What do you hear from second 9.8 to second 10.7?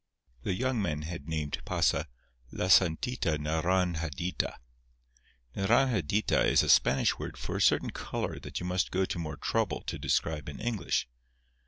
to describe in